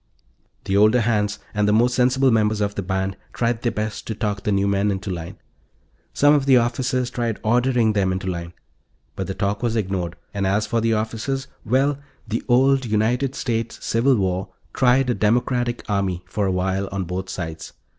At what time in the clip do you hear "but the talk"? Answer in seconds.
9.15-9.61